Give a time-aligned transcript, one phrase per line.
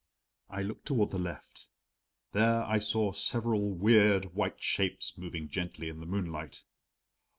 [0.49, 1.67] I looked toward the left
[2.31, 6.63] there I saw several weird white shapes moving gently in the moonlight.